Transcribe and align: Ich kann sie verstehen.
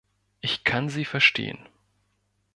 Ich 0.39 0.63
kann 0.63 0.89
sie 0.89 1.05
verstehen. 1.05 1.69